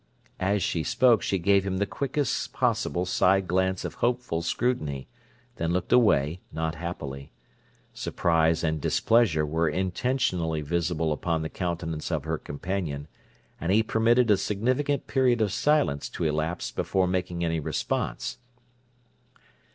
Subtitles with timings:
[0.39, 5.07] As she spoke, she gave him the quickest possible side glance of hopeful scrutiny;
[5.57, 7.31] then looked away, not happily.
[7.93, 13.07] Surprise and displeasure were intentionally visible upon the countenance of her companion;
[13.59, 18.39] and he permitted a significant period of silence to elapse before making any response.